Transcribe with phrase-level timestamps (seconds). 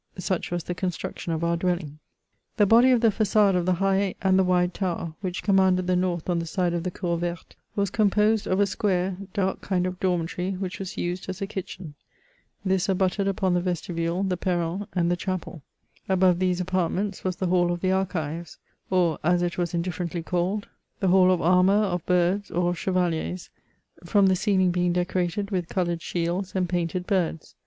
[0.17, 1.99] Such was the con struction of our dwelling.
[2.57, 5.95] The body of the fa9ade of the high and the wide tower, which commanded the
[5.95, 9.85] north on the side of the" cour verte," was composed of a square, dark kind
[9.85, 11.93] of dormitory, which was used as a kitchen.
[12.65, 15.61] This abutted upon the vestibule, the perron, and the chapel.
[16.09, 18.57] Above these apartments was the Hall of the Archives,
[18.89, 20.67] or, as it was indiflcrently called,
[20.99, 23.51] the G 2 84 MEMOIRS OF —■■■■ hall of armour, of birds, or of chevaliers,
[24.03, 27.53] from the ceiling being decorated with coloured shields and painted birds.